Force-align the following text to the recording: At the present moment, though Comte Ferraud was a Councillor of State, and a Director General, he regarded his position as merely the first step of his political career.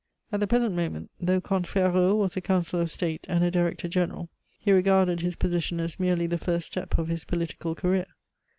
At 0.31 0.39
the 0.39 0.47
present 0.47 0.73
moment, 0.75 1.11
though 1.19 1.39
Comte 1.39 1.67
Ferraud 1.67 2.15
was 2.17 2.35
a 2.35 2.41
Councillor 2.41 2.81
of 2.81 2.89
State, 2.89 3.23
and 3.29 3.43
a 3.43 3.51
Director 3.51 3.87
General, 3.87 4.29
he 4.57 4.71
regarded 4.71 5.19
his 5.19 5.35
position 5.35 5.79
as 5.79 5.99
merely 5.99 6.25
the 6.25 6.39
first 6.39 6.65
step 6.65 6.97
of 6.97 7.07
his 7.07 7.23
political 7.23 7.75
career. 7.75 8.07